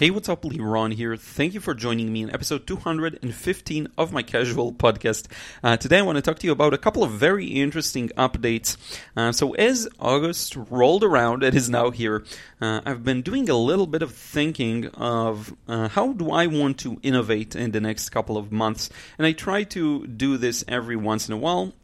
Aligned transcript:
Hey, 0.00 0.08
what's 0.08 0.30
up? 0.30 0.44
Liron 0.44 0.94
here. 0.94 1.14
Thank 1.14 1.52
you 1.52 1.60
for 1.60 1.74
joining 1.74 2.10
me 2.10 2.22
in 2.22 2.30
episode 2.30 2.66
215 2.66 3.88
of 3.98 4.14
my 4.14 4.22
casual 4.22 4.72
podcast. 4.72 5.26
Uh, 5.62 5.76
today, 5.76 5.98
I 5.98 6.00
want 6.00 6.16
to 6.16 6.22
talk 6.22 6.38
to 6.38 6.46
you 6.46 6.52
about 6.52 6.72
a 6.72 6.78
couple 6.78 7.04
of 7.04 7.10
very 7.10 7.44
interesting 7.44 8.08
updates. 8.16 8.78
Uh, 9.14 9.30
so, 9.30 9.52
as 9.56 9.86
August 9.98 10.56
rolled 10.56 11.04
around, 11.04 11.42
it 11.42 11.54
is 11.54 11.68
now 11.68 11.90
here. 11.90 12.24
Uh, 12.62 12.80
I've 12.86 13.04
been 13.04 13.20
doing 13.20 13.50
a 13.50 13.54
little 13.54 13.86
bit 13.86 14.00
of 14.00 14.14
thinking 14.14 14.86
of 14.94 15.54
uh, 15.68 15.88
how 15.88 16.14
do 16.14 16.30
I 16.30 16.46
want 16.46 16.78
to 16.78 16.98
innovate 17.02 17.54
in 17.54 17.72
the 17.72 17.80
next 17.82 18.08
couple 18.08 18.38
of 18.38 18.50
months, 18.50 18.88
and 19.18 19.26
I 19.26 19.32
try 19.32 19.64
to 19.64 20.06
do 20.06 20.38
this 20.38 20.64
every 20.66 20.96
once 20.96 21.28
in 21.28 21.34
a 21.34 21.36
while 21.36 21.74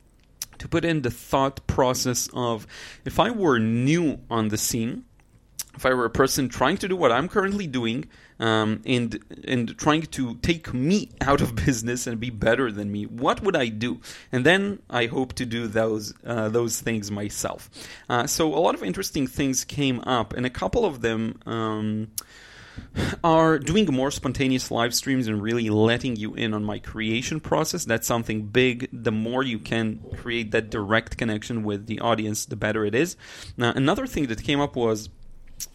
to 0.56 0.66
put 0.66 0.86
in 0.86 1.02
the 1.02 1.10
thought 1.10 1.66
process 1.66 2.30
of 2.32 2.66
if 3.04 3.20
I 3.20 3.30
were 3.30 3.58
new 3.58 4.20
on 4.30 4.48
the 4.48 4.56
scene 4.56 5.04
if 5.76 5.84
I 5.84 5.94
were 5.94 6.04
a 6.04 6.10
person 6.10 6.48
trying 6.48 6.78
to 6.78 6.88
do 6.88 6.96
what 6.96 7.12
I'm 7.12 7.28
currently 7.28 7.66
doing 7.66 8.08
um, 8.38 8.82
and 8.84 9.22
and 9.46 9.76
trying 9.78 10.02
to 10.02 10.34
take 10.36 10.72
me 10.74 11.10
out 11.20 11.40
of 11.40 11.54
business 11.54 12.06
and 12.06 12.18
be 12.18 12.30
better 12.30 12.72
than 12.72 12.90
me, 12.90 13.04
what 13.04 13.42
would 13.42 13.56
I 13.56 13.68
do? 13.68 14.00
And 14.32 14.44
then 14.44 14.80
I 14.90 15.06
hope 15.06 15.34
to 15.34 15.46
do 15.46 15.66
those 15.66 16.14
uh, 16.24 16.48
those 16.48 16.80
things 16.80 17.10
myself. 17.10 17.70
Uh, 18.08 18.26
so 18.26 18.54
a 18.54 18.60
lot 18.60 18.74
of 18.74 18.82
interesting 18.82 19.26
things 19.26 19.64
came 19.64 20.00
up, 20.00 20.32
and 20.32 20.46
a 20.46 20.50
couple 20.50 20.84
of 20.84 21.02
them. 21.02 21.40
Um, 21.46 22.08
are 23.24 23.58
doing 23.58 23.86
more 23.86 24.10
spontaneous 24.10 24.70
live 24.70 24.94
streams 24.94 25.28
and 25.28 25.42
really 25.42 25.70
letting 25.70 26.14
you 26.16 26.34
in 26.34 26.52
on 26.52 26.62
my 26.62 26.78
creation 26.78 27.40
process. 27.40 27.86
That's 27.86 28.06
something 28.06 28.46
big. 28.46 28.88
The 28.92 29.12
more 29.12 29.42
you 29.42 29.58
can 29.58 30.00
create 30.16 30.50
that 30.50 30.68
direct 30.68 31.16
connection 31.16 31.62
with 31.62 31.86
the 31.86 32.00
audience, 32.00 32.44
the 32.44 32.56
better 32.56 32.84
it 32.84 32.94
is. 32.94 33.16
Now, 33.56 33.72
another 33.74 34.06
thing 34.06 34.26
that 34.26 34.42
came 34.42 34.60
up 34.60 34.76
was 34.76 35.08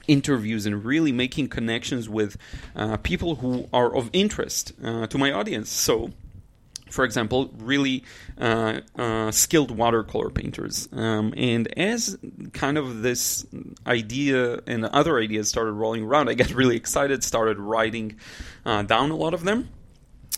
interviews 0.08 0.66
and 0.66 0.84
really 0.84 1.12
making 1.12 1.50
connections 1.50 2.10
with 2.10 2.38
uh, 2.76 2.98
people 2.98 3.36
who 3.36 3.68
are 3.74 3.96
of 3.96 4.10
interest 4.14 4.74
uh, 4.84 5.08
to 5.08 5.18
my 5.18 5.32
audience. 5.32 5.70
So, 5.70 6.12
for 6.90 7.06
example, 7.06 7.52
really 7.58 8.04
uh, 8.38 8.82
uh, 8.98 9.32
skilled 9.32 9.72
watercolor 9.72 10.30
painters. 10.30 10.90
Um, 10.92 11.34
and 11.38 11.68
as 11.80 12.18
kind 12.54 12.78
of 12.78 13.02
this 13.02 13.46
idea 13.88 14.60
and 14.68 14.86
other 14.86 15.18
ideas 15.18 15.48
started 15.50 15.72
rolling 15.72 16.04
around, 16.04 16.30
I 16.30 16.34
got 16.34 16.52
really 16.52 16.76
excited, 16.76 17.24
started 17.24 17.60
writing 17.60 18.18
uh, 18.66 18.84
down 18.84 19.12
a 19.12 19.16
lot 19.16 19.34
of 19.34 19.44
them. 19.44 19.70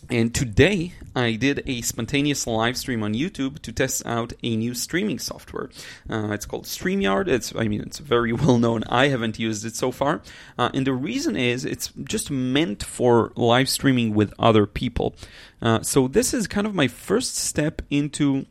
And 0.09 0.33
today 0.35 0.93
I 1.15 1.33
did 1.35 1.63
a 1.65 1.81
spontaneous 1.81 2.45
live 2.45 2.77
stream 2.77 3.03
on 3.03 3.13
YouTube 3.13 3.59
to 3.59 3.71
test 3.71 4.05
out 4.05 4.33
a 4.43 4.55
new 4.55 4.73
streaming 4.73 5.17
software. 5.19 5.69
Uh, 6.09 6.31
it's 6.31 6.45
called 6.45 6.65
StreamYard. 6.65 7.27
It's, 7.27 7.55
I 7.55 7.67
mean, 7.67 7.81
it's 7.81 7.99
very 7.99 8.33
well 8.33 8.57
known. 8.57 8.83
I 8.89 9.07
haven't 9.07 9.39
used 9.39 9.65
it 9.65 9.75
so 9.75 9.91
far. 9.91 10.21
Uh, 10.57 10.69
and 10.73 10.85
the 10.85 10.93
reason 10.93 11.35
is 11.35 11.65
it's 11.65 11.91
just 12.03 12.29
meant 12.29 12.83
for 12.83 13.31
live 13.35 13.69
streaming 13.69 14.13
with 14.13 14.33
other 14.37 14.65
people. 14.65 15.15
Uh, 15.61 15.81
so 15.81 16.07
this 16.07 16.33
is 16.33 16.47
kind 16.47 16.67
of 16.67 16.75
my 16.75 16.87
first 16.87 17.35
step 17.35 17.81
into 17.89 18.45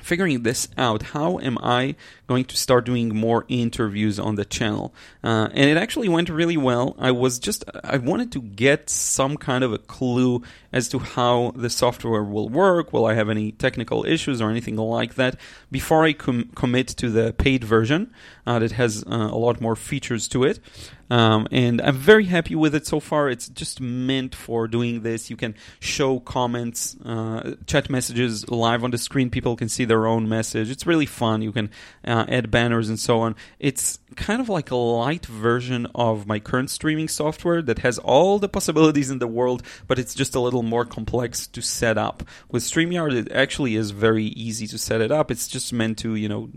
figuring 0.00 0.42
this 0.44 0.68
out. 0.78 1.02
How 1.02 1.38
am 1.40 1.58
I 1.62 1.96
going 2.26 2.44
to 2.44 2.56
start 2.56 2.84
doing 2.84 3.14
more 3.14 3.44
interviews 3.48 4.18
on 4.18 4.34
the 4.34 4.44
channel? 4.44 4.94
Uh, 5.22 5.48
and 5.52 5.70
it 5.70 5.76
actually 5.76 6.08
went 6.08 6.28
really 6.28 6.56
well. 6.56 6.96
I 6.98 7.10
was 7.10 7.38
just, 7.38 7.64
I 7.84 7.98
wanted 7.98 8.32
to 8.32 8.42
get 8.42 8.90
some 8.90 9.36
kind 9.36 9.62
of 9.64 9.72
a 9.72 9.78
clue 9.78 10.42
as 10.72 10.88
to 10.90 10.98
how 10.98 11.52
the 11.54 11.70
software 11.70 12.22
will 12.22 12.48
work. 12.48 12.92
Will 12.92 13.06
I 13.06 13.14
have 13.14 13.28
any 13.28 13.52
technical 13.52 14.04
issues 14.04 14.40
or 14.40 14.50
anything 14.50 14.76
like 14.76 15.14
that 15.14 15.38
before 15.70 16.04
I 16.04 16.12
com- 16.12 16.50
commit 16.54 16.88
to 16.88 17.10
the 17.10 17.32
paid 17.32 17.64
version 17.64 18.12
uh, 18.46 18.58
that 18.58 18.72
has 18.72 19.04
uh, 19.06 19.10
a 19.10 19.38
lot 19.38 19.60
more 19.60 19.76
features 19.76 20.28
to 20.28 20.44
it? 20.44 20.60
Um, 21.08 21.46
and 21.52 21.80
I'm 21.80 21.96
very 21.96 22.24
happy 22.24 22.54
with 22.54 22.74
it 22.74 22.86
so 22.86 22.98
far. 23.00 23.30
It's 23.30 23.48
just 23.48 23.80
meant 23.80 24.34
for 24.34 24.66
doing 24.66 25.02
this. 25.02 25.30
You 25.30 25.36
can 25.36 25.54
show 25.78 26.18
comments, 26.18 26.96
uh, 27.04 27.54
chat 27.66 27.88
messages 27.88 28.48
live 28.50 28.82
on 28.82 28.90
the 28.90 28.98
screen. 28.98 29.30
People 29.30 29.56
can 29.56 29.68
see 29.68 29.84
their 29.84 30.06
own 30.06 30.28
message. 30.28 30.70
It's 30.70 30.86
really 30.86 31.06
fun. 31.06 31.42
You 31.42 31.52
can 31.52 31.70
uh, 32.16 32.24
add 32.28 32.50
banners 32.50 32.88
and 32.88 32.98
so 32.98 33.20
on. 33.20 33.36
It's 33.58 33.98
kind 34.16 34.40
of 34.40 34.48
like 34.48 34.70
a 34.70 34.76
light 34.76 35.26
version 35.26 35.86
of 35.94 36.26
my 36.26 36.38
current 36.38 36.70
streaming 36.70 37.08
software 37.08 37.60
that 37.60 37.80
has 37.80 37.98
all 37.98 38.38
the 38.38 38.48
possibilities 38.48 39.10
in 39.10 39.18
the 39.18 39.26
world, 39.26 39.62
but 39.86 39.98
it's 39.98 40.14
just 40.14 40.34
a 40.34 40.40
little 40.40 40.62
more 40.62 40.86
complex 40.86 41.46
to 41.48 41.60
set 41.60 41.98
up. 41.98 42.22
With 42.50 42.62
StreamYard, 42.62 43.14
it 43.14 43.32
actually 43.32 43.76
is 43.76 43.90
very 43.90 44.24
easy 44.24 44.66
to 44.68 44.78
set 44.78 45.02
it 45.02 45.12
up. 45.12 45.30
It's 45.30 45.46
just 45.46 45.74
meant 45.74 45.98
to, 45.98 46.14
you 46.14 46.28
know, 46.28 46.48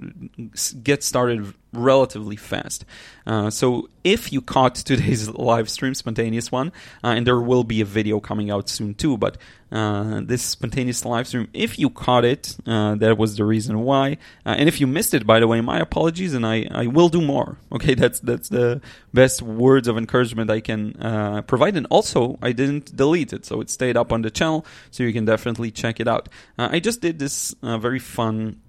get 0.81 1.03
started 1.03 1.53
relatively 1.74 2.35
fast. 2.35 2.85
Uh, 3.28 3.50
so 3.50 3.90
if 4.03 4.34
you 4.34 4.41
caught 4.41 4.75
today's 4.75 5.30
live 5.52 5.69
stream, 5.69 5.94
spontaneous 5.94 6.52
one, 6.52 6.69
uh, 7.03 7.09
and 7.09 7.28
there 7.28 7.40
will 7.40 7.63
be 7.63 7.81
a 7.81 7.85
video 7.85 8.19
coming 8.19 8.50
out 8.50 8.69
soon 8.69 8.96
too, 8.96 9.18
but 9.18 9.38
uh, 9.72 10.22
this 10.24 10.41
spontaneous 10.41 11.06
live 11.06 11.28
stream, 11.28 11.47
if 11.53 11.78
you 11.78 11.91
caught 11.91 12.25
it, 12.25 12.57
uh, 12.66 12.96
that 12.96 13.18
was 13.18 13.38
the 13.38 13.46
reason 13.46 13.81
why. 13.81 14.18
Uh, 14.46 14.56
and 14.57 14.68
if 14.68 14.81
you 14.81 14.88
missed 14.88 15.13
it, 15.13 15.28
by 15.28 15.40
the 15.40 15.47
way, 15.47 15.62
my 15.62 15.80
apologies, 15.80 16.34
and 16.34 16.46
I, 16.46 16.68
I 16.72 16.88
will 16.88 17.09
do 17.09 17.22
more. 17.22 17.57
Okay, 17.72 17.94
that's 17.94 18.19
that's 18.19 18.50
the 18.50 18.81
best 19.13 19.41
words 19.41 19.88
of 19.88 19.96
encouragement 19.97 20.50
I 20.50 20.59
can 20.59 21.00
uh, 21.00 21.44
provide. 21.44 21.78
And 21.78 21.86
also, 21.91 22.38
I 22.41 22.51
didn't 22.51 22.96
delete 22.96 23.31
it, 23.31 23.46
so 23.46 23.62
it 23.62 23.69
stayed 23.69 23.96
up 23.96 24.12
on 24.12 24.24
the 24.24 24.31
channel, 24.31 24.66
so 24.90 25.03
you 25.03 25.13
can 25.13 25.24
definitely 25.24 25.72
check 25.72 26.00
it 26.00 26.07
out. 26.07 26.30
I 26.57 26.80
just 26.80 27.00
did 27.00 27.19
this 27.19 27.56
very 27.62 28.00
fun 28.00 28.59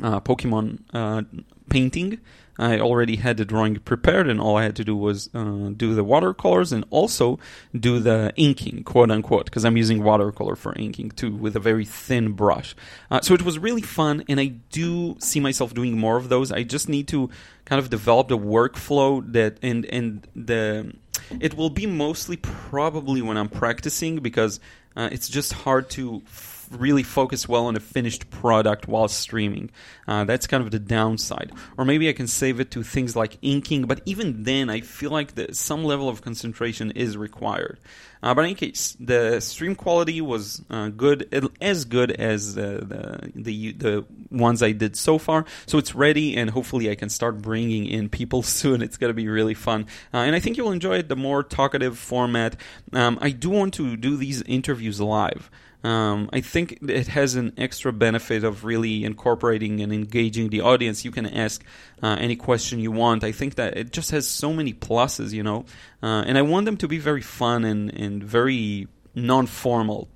Pokemon 0.00 1.44
painting 1.68 2.20
I 2.60 2.78
already 2.78 3.16
had 3.16 3.38
the 3.38 3.44
drawing 3.46 3.76
prepared, 3.76 4.28
and 4.28 4.38
all 4.38 4.56
I 4.56 4.64
had 4.64 4.76
to 4.76 4.84
do 4.84 4.94
was 4.94 5.30
uh, 5.34 5.70
do 5.74 5.94
the 5.94 6.04
watercolors 6.04 6.72
and 6.72 6.84
also 6.90 7.38
do 7.74 7.98
the 7.98 8.32
inking, 8.36 8.84
quote 8.84 9.10
unquote, 9.10 9.46
because 9.46 9.64
I'm 9.64 9.78
using 9.78 10.02
watercolor 10.02 10.56
for 10.56 10.74
inking 10.74 11.12
too 11.12 11.34
with 11.34 11.56
a 11.56 11.60
very 11.60 11.86
thin 11.86 12.32
brush. 12.32 12.76
Uh, 13.10 13.22
so 13.22 13.32
it 13.32 13.42
was 13.42 13.58
really 13.58 13.80
fun, 13.80 14.24
and 14.28 14.38
I 14.38 14.46
do 14.70 15.16
see 15.20 15.40
myself 15.40 15.72
doing 15.72 15.96
more 15.96 16.18
of 16.18 16.28
those. 16.28 16.52
I 16.52 16.62
just 16.62 16.88
need 16.88 17.08
to 17.08 17.30
kind 17.64 17.80
of 17.80 17.88
develop 17.88 18.28
the 18.28 18.38
workflow 18.38 19.32
that 19.32 19.56
and 19.62 19.86
and 19.86 20.28
the 20.36 20.92
it 21.40 21.56
will 21.56 21.70
be 21.70 21.86
mostly 21.86 22.36
probably 22.36 23.22
when 23.22 23.38
I'm 23.38 23.48
practicing 23.48 24.16
because 24.16 24.60
uh, 24.96 25.08
it's 25.12 25.28
just 25.28 25.52
hard 25.52 25.90
to 25.90 26.22
really 26.70 27.02
focus 27.02 27.48
well 27.48 27.66
on 27.66 27.76
a 27.76 27.80
finished 27.80 28.30
product 28.30 28.86
while 28.86 29.08
streaming. 29.08 29.70
Uh, 30.06 30.24
that's 30.24 30.46
kind 30.46 30.62
of 30.62 30.70
the 30.70 30.78
downside. 30.78 31.52
Or 31.76 31.84
maybe 31.84 32.08
I 32.08 32.12
can 32.12 32.26
save 32.26 32.60
it 32.60 32.70
to 32.72 32.82
things 32.82 33.16
like 33.16 33.38
inking, 33.42 33.82
but 33.82 34.00
even 34.04 34.44
then, 34.44 34.70
I 34.70 34.80
feel 34.80 35.10
like 35.10 35.34
the, 35.34 35.54
some 35.54 35.84
level 35.84 36.08
of 36.08 36.22
concentration 36.22 36.92
is 36.92 37.16
required. 37.16 37.78
Uh, 38.22 38.34
but 38.34 38.42
in 38.42 38.46
any 38.48 38.54
case, 38.54 38.96
the 39.00 39.40
stream 39.40 39.74
quality 39.74 40.20
was 40.20 40.62
uh, 40.68 40.88
good, 40.88 41.52
as 41.60 41.84
good 41.86 42.10
as 42.10 42.54
the, 42.54 43.30
the 43.34 43.72
the 43.72 44.04
ones 44.30 44.62
I 44.62 44.72
did 44.72 44.96
so 44.96 45.16
far. 45.16 45.46
So 45.66 45.78
it's 45.78 45.94
ready, 45.94 46.36
and 46.36 46.50
hopefully 46.50 46.90
I 46.90 46.94
can 46.96 47.08
start 47.08 47.40
bringing 47.40 47.86
in 47.86 48.08
people 48.08 48.42
soon. 48.60 48.82
It's 48.82 48.98
going 48.98 49.08
to 49.10 49.14
be 49.14 49.28
really 49.28 49.54
fun, 49.54 49.86
uh, 50.12 50.18
and 50.18 50.36
I 50.36 50.40
think 50.40 50.56
you'll 50.56 50.72
enjoy 50.72 50.98
it. 50.98 51.08
The 51.08 51.16
more 51.16 51.42
talkative 51.42 51.98
format. 51.98 52.56
Um, 52.92 53.18
I 53.22 53.30
do 53.30 53.48
want 53.48 53.74
to 53.74 53.96
do 53.96 54.16
these 54.16 54.42
interviews 54.42 54.89
live. 54.98 55.50
Um, 55.82 56.28
I 56.32 56.40
think 56.40 56.78
it 56.82 57.08
has 57.08 57.36
an 57.36 57.52
extra 57.56 57.92
benefit 57.92 58.44
of 58.44 58.64
really 58.64 59.04
incorporating 59.04 59.80
and 59.80 59.92
engaging 59.92 60.50
the 60.50 60.60
audience. 60.60 61.04
You 61.04 61.10
can 61.10 61.26
ask 61.26 61.64
uh, 62.02 62.16
any 62.18 62.36
question 62.36 62.80
you 62.80 62.92
want. 62.92 63.24
I 63.24 63.32
think 63.32 63.54
that 63.54 63.76
it 63.76 63.92
just 63.92 64.10
has 64.10 64.28
so 64.28 64.52
many 64.52 64.74
pluses, 64.74 65.32
you 65.32 65.42
know, 65.42 65.64
uh, 66.02 66.24
and 66.26 66.36
I 66.36 66.42
want 66.42 66.66
them 66.66 66.76
to 66.78 66.88
be 66.88 66.98
very 66.98 67.22
fun 67.22 67.64
and, 67.64 67.92
and 67.94 68.22
very 68.22 68.88
non 69.14 69.46
formal 69.46 70.08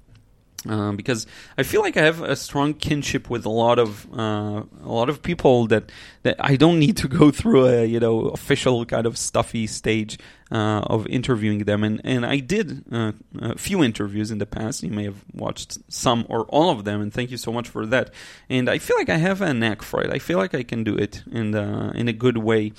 um, 0.68 0.96
because 0.96 1.26
I 1.58 1.62
feel 1.62 1.82
like 1.82 1.96
I 1.96 2.02
have 2.02 2.22
a 2.22 2.36
strong 2.36 2.74
kinship 2.74 3.28
with 3.28 3.44
a 3.44 3.50
lot 3.50 3.78
of 3.78 4.06
uh, 4.12 4.62
a 4.82 4.92
lot 4.92 5.08
of 5.08 5.22
people 5.22 5.66
that 5.68 5.92
that 6.22 6.36
I 6.38 6.56
don't 6.56 6.78
need 6.78 6.96
to 6.98 7.08
go 7.20 7.30
through 7.30 7.66
a 7.66 7.84
you 7.84 8.00
know 8.00 8.28
official 8.28 8.84
kind 8.86 9.06
of 9.06 9.18
stuffy 9.18 9.66
stage 9.66 10.18
uh, 10.50 10.80
of 10.86 11.06
interviewing 11.08 11.64
them 11.64 11.84
and 11.84 12.00
and 12.04 12.24
I 12.24 12.38
did 12.38 12.84
uh, 12.90 13.12
a 13.40 13.58
few 13.58 13.82
interviews 13.84 14.30
in 14.30 14.38
the 14.38 14.46
past. 14.46 14.82
You 14.82 14.90
may 14.90 15.04
have 15.04 15.22
watched 15.34 15.78
some 15.92 16.26
or 16.28 16.44
all 16.44 16.70
of 16.70 16.84
them, 16.84 17.00
and 17.00 17.12
thank 17.12 17.30
you 17.30 17.36
so 17.36 17.52
much 17.52 17.68
for 17.68 17.84
that. 17.86 18.10
And 18.48 18.68
I 18.68 18.78
feel 18.78 18.96
like 18.96 19.10
I 19.10 19.18
have 19.18 19.42
a 19.42 19.52
knack 19.52 19.82
for 19.82 20.02
it. 20.02 20.10
I 20.10 20.18
feel 20.18 20.38
like 20.38 20.54
I 20.54 20.62
can 20.62 20.84
do 20.84 20.94
it 20.94 21.22
in 21.30 21.54
in 21.54 22.08
a 22.08 22.12
good 22.12 22.38
way. 22.38 22.72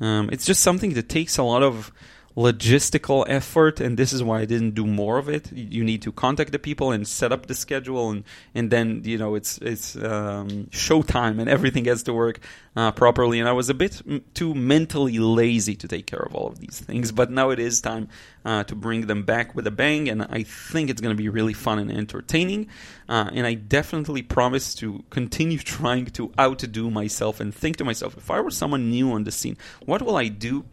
Um, 0.00 0.28
it's 0.32 0.44
just 0.44 0.60
something 0.60 0.94
that 0.94 1.08
takes 1.08 1.38
a 1.38 1.44
lot 1.44 1.62
of 1.62 1.92
logistical 2.36 3.24
effort 3.28 3.80
and 3.80 3.96
this 3.96 4.12
is 4.12 4.22
why 4.22 4.40
I 4.40 4.44
didn't 4.44 4.72
do 4.72 4.86
more 4.86 5.18
of 5.18 5.28
it. 5.28 5.52
You 5.52 5.84
need 5.84 6.02
to 6.02 6.10
contact 6.10 6.50
the 6.50 6.58
people 6.58 6.90
and 6.90 7.06
set 7.06 7.30
up 7.30 7.46
the 7.46 7.54
schedule 7.54 8.10
and 8.10 8.24
and 8.54 8.70
then 8.70 9.02
you 9.04 9.18
know 9.18 9.36
it's 9.36 9.58
it's 9.58 9.94
um, 9.96 10.66
showtime 10.70 11.38
and 11.38 11.48
everything 11.48 11.84
has 11.84 12.02
to 12.04 12.12
work 12.12 12.40
uh, 12.74 12.90
properly. 12.90 13.38
And 13.38 13.48
I 13.48 13.52
was 13.52 13.68
a 13.68 13.74
bit 13.74 14.02
too 14.34 14.52
mentally 14.52 15.18
lazy 15.20 15.76
to 15.76 15.86
take 15.86 16.06
care 16.06 16.20
of 16.20 16.34
all 16.34 16.48
of 16.48 16.58
these 16.58 16.80
things 16.80 17.12
but 17.12 17.30
now 17.30 17.50
it 17.50 17.60
is 17.60 17.80
time 17.80 18.08
uh, 18.44 18.64
to 18.64 18.74
bring 18.74 19.06
them 19.06 19.22
back 19.22 19.54
with 19.54 19.66
a 19.68 19.70
bang 19.70 20.08
and 20.08 20.22
I 20.22 20.42
think 20.42 20.90
it's 20.90 21.00
going 21.00 21.16
to 21.16 21.22
be 21.22 21.28
really 21.28 21.54
fun 21.54 21.78
and 21.78 21.90
entertaining 21.90 22.66
uh, 23.08 23.30
and 23.32 23.46
I 23.46 23.54
definitely 23.54 24.22
promise 24.22 24.74
to 24.76 25.04
continue 25.10 25.58
trying 25.78 26.06
to 26.06 26.32
outdo 26.38 26.90
myself 26.90 27.38
and 27.38 27.54
think 27.54 27.76
to 27.76 27.84
myself 27.84 28.16
if 28.16 28.28
I 28.28 28.40
were 28.40 28.50
someone 28.50 28.90
new 28.90 29.12
on 29.12 29.22
the 29.22 29.30
scene 29.30 29.56
what 29.84 30.02
will 30.02 30.16
I 30.16 30.26
do 30.26 30.64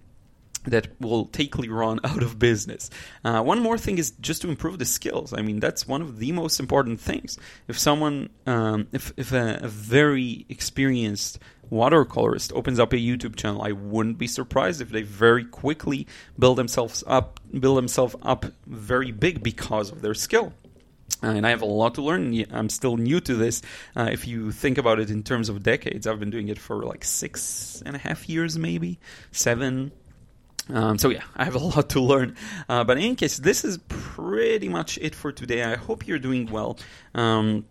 that 0.65 0.87
will 0.99 1.25
take 1.25 1.53
Liron 1.53 1.99
out 2.03 2.23
of 2.23 2.39
business. 2.39 2.89
Uh, 3.23 3.41
one 3.41 3.59
more 3.59 3.77
thing 3.77 3.97
is 3.97 4.11
just 4.21 4.41
to 4.43 4.49
improve 4.49 4.79
the 4.79 4.85
skills. 4.85 5.33
I 5.33 5.41
mean, 5.41 5.59
that's 5.59 5.87
one 5.87 6.01
of 6.01 6.19
the 6.19 6.31
most 6.31 6.59
important 6.59 6.99
things. 6.99 7.37
If 7.67 7.79
someone, 7.79 8.29
um, 8.45 8.87
if, 8.91 9.13
if 9.17 9.31
a, 9.31 9.59
a, 9.61 9.67
very 9.67 10.45
experienced 10.49 11.39
watercolorist 11.71 12.53
opens 12.53 12.79
up 12.79 12.93
a 12.93 12.97
YouTube 12.97 13.35
channel, 13.35 13.61
I 13.61 13.71
wouldn't 13.71 14.17
be 14.17 14.27
surprised 14.27 14.81
if 14.81 14.89
they 14.89 15.01
very 15.01 15.45
quickly 15.45 16.07
build 16.37 16.57
themselves 16.57 17.03
up, 17.07 17.39
build 17.57 17.77
themselves 17.77 18.15
up 18.21 18.45
very 18.67 19.11
big 19.11 19.41
because 19.41 19.91
of 19.91 20.01
their 20.01 20.13
skill. 20.13 20.53
Uh, 21.23 21.27
and 21.27 21.45
I 21.45 21.51
have 21.51 21.61
a 21.61 21.65
lot 21.65 21.95
to 21.95 22.01
learn. 22.01 22.45
I'm 22.51 22.69
still 22.69 22.97
new 22.97 23.19
to 23.21 23.35
this. 23.35 23.61
Uh, 23.95 24.09
if 24.11 24.27
you 24.27 24.51
think 24.51 24.77
about 24.77 24.99
it 24.99 25.11
in 25.11 25.23
terms 25.23 25.49
of 25.49 25.61
decades, 25.61 26.07
I've 26.07 26.19
been 26.19 26.31
doing 26.31 26.47
it 26.47 26.57
for 26.57 26.83
like 26.83 27.03
six 27.03 27.83
and 27.85 27.95
a 27.95 27.99
half 27.99 28.27
years, 28.27 28.57
maybe 28.57 28.99
seven, 29.31 29.91
um, 30.69 30.97
so 30.97 31.09
yeah, 31.09 31.23
I 31.35 31.45
have 31.45 31.55
a 31.55 31.59
lot 31.75 31.89
to 31.89 32.01
learn. 32.01 32.35
Uh, 32.69 32.83
but 32.83 32.97
in 32.97 33.03
any 33.03 33.15
case, 33.15 33.37
this 33.37 33.63
is 33.63 33.79
pretty 33.87 34.69
much 34.69 34.97
it 35.01 35.15
for 35.15 35.31
today. 35.31 35.63
I 35.63 35.75
hope 35.75 36.07
you're 36.07 36.19
doing 36.19 36.47
well. 36.51 36.77
Um, 37.15 37.65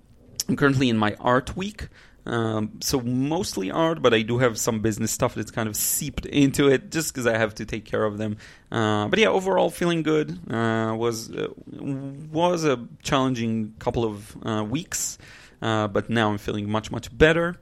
I'm 0.48 0.56
currently 0.56 0.88
in 0.88 0.96
my 0.96 1.14
art 1.20 1.56
week. 1.56 1.88
Um, 2.26 2.78
so 2.81 3.00
mostly 3.00 3.70
art, 3.70 4.02
but 4.02 4.12
I 4.12 4.22
do 4.22 4.38
have 4.38 4.58
some 4.58 4.81
business 4.81 5.10
stuff 5.10 5.34
that's 5.34 5.50
kind 5.50 5.69
of 5.69 5.75
seeped 5.75 6.26
into 6.26 6.69
it 6.69 6.90
just 6.90 7.12
because 7.12 7.26
I 7.26 7.38
have 7.38 7.54
to 7.56 7.64
take 7.64 7.84
care 7.84 8.04
of 8.04 8.19
them. 8.19 8.37
Uh, 8.70 9.08
but 9.08 9.19
yeah, 9.19 9.28
overall 9.28 9.70
feeling 9.70 10.02
good. 10.02 10.38
Uh, 10.52 10.94
was 10.96 11.31
uh, 11.32 11.48
was 11.66 12.64
a 12.64 12.86
challenging 13.02 13.75
couple 13.78 14.04
of 14.04 14.36
uh, 14.44 14.62
weeks, 14.62 15.19
uh, 15.62 15.88
but 15.88 16.10
now 16.10 16.31
I'm 16.31 16.38
feeling 16.38 16.70
much 16.70 16.90
much 16.90 17.16
better. 17.16 17.56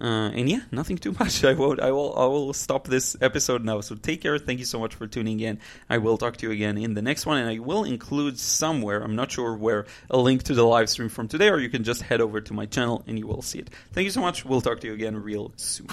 Uh, 0.00 0.30
and 0.34 0.48
yeah, 0.48 0.60
nothing 0.70 0.96
too 0.96 1.14
much. 1.18 1.44
I 1.50 1.52
will, 1.52 1.78
I 1.80 1.90
will, 1.90 2.16
I 2.16 2.24
will 2.26 2.52
stop 2.52 2.86
this 2.86 3.16
episode 3.20 3.64
now. 3.64 3.80
So 3.80 3.94
take 3.94 4.22
care. 4.22 4.38
Thank 4.38 4.58
you 4.58 4.64
so 4.64 4.78
much 4.78 4.94
for 4.94 5.06
tuning 5.06 5.40
in. 5.40 5.58
I 5.88 5.98
will 5.98 6.16
talk 6.16 6.36
to 6.38 6.46
you 6.46 6.52
again 6.52 6.78
in 6.78 6.94
the 6.94 7.02
next 7.02 7.26
one, 7.26 7.38
and 7.38 7.48
I 7.48 7.58
will 7.58 7.84
include 7.84 8.38
somewhere. 8.38 9.02
I'm 9.02 9.16
not 9.16 9.32
sure 9.32 9.54
where 9.54 9.86
a 10.08 10.18
link 10.18 10.44
to 10.44 10.54
the 10.54 10.64
live 10.64 10.88
stream 10.88 11.08
from 11.08 11.28
today, 11.28 11.50
or 11.50 11.58
you 11.58 11.68
can 11.68 11.84
just 11.84 12.02
head 12.02 12.20
over 12.20 12.40
to 12.40 12.54
my 12.54 12.66
channel 12.66 13.02
and 13.06 13.18
you 13.18 13.26
will 13.26 13.42
see 13.42 13.58
it. 13.58 13.70
Thank 13.92 14.04
you 14.04 14.10
so 14.10 14.20
much. 14.20 14.44
We'll 14.44 14.60
talk 14.60 14.80
to 14.80 14.86
you 14.86 14.94
again 14.94 15.16
real 15.16 15.52
soon. 15.56 15.88